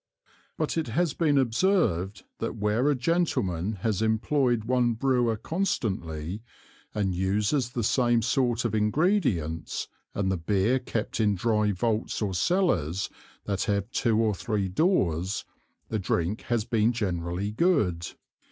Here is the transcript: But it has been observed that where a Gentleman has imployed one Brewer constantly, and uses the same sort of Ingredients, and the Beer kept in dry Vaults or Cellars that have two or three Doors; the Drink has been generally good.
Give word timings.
But 0.57 0.79
it 0.79 0.87
has 0.87 1.13
been 1.13 1.37
observed 1.37 2.23
that 2.39 2.55
where 2.55 2.89
a 2.89 2.95
Gentleman 2.95 3.73
has 3.81 4.01
imployed 4.01 4.63
one 4.63 4.93
Brewer 4.95 5.37
constantly, 5.37 6.41
and 6.95 7.13
uses 7.13 7.69
the 7.73 7.83
same 7.83 8.23
sort 8.23 8.65
of 8.65 8.73
Ingredients, 8.73 9.89
and 10.15 10.31
the 10.31 10.37
Beer 10.37 10.79
kept 10.79 11.19
in 11.19 11.35
dry 11.35 11.71
Vaults 11.71 12.19
or 12.19 12.33
Cellars 12.33 13.11
that 13.45 13.65
have 13.65 13.91
two 13.91 14.17
or 14.19 14.33
three 14.33 14.67
Doors; 14.67 15.45
the 15.89 15.99
Drink 15.99 16.41
has 16.49 16.65
been 16.65 16.91
generally 16.93 17.51
good. 17.51 18.07